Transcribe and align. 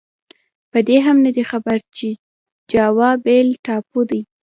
په 0.71 0.79
دې 0.87 0.97
هم 1.05 1.17
نه 1.25 1.31
دی 1.35 1.43
خبر 1.51 1.77
چې 1.95 2.07
جاوا 2.71 3.11
بېل 3.25 3.47
ټاپو 3.65 3.99
دی. 4.09 4.21